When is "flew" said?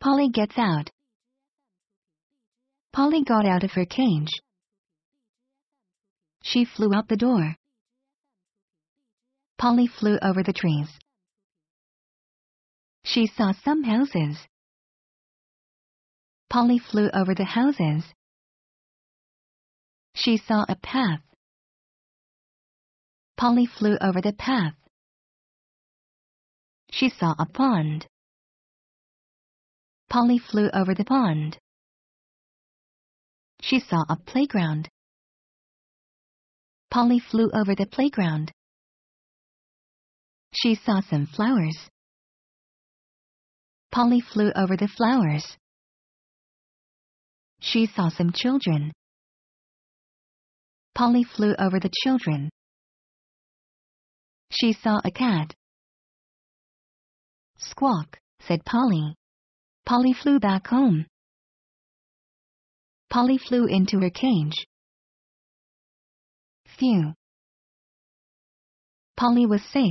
6.64-6.94, 9.86-10.18, 16.78-17.10, 23.66-23.98, 30.38-30.68, 37.20-37.48, 44.20-44.50, 51.22-51.54, 60.12-60.38, 63.38-63.66